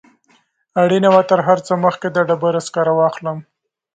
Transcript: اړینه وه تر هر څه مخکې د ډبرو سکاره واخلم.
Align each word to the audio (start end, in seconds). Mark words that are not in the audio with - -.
اړینه 0.81 1.09
وه 1.13 1.23
تر 1.29 1.39
هر 1.47 1.59
څه 1.67 1.73
مخکې 1.85 2.07
د 2.11 2.17
ډبرو 2.27 2.61
سکاره 2.67 2.93
واخلم. 2.95 3.37